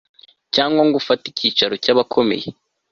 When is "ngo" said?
0.87-0.95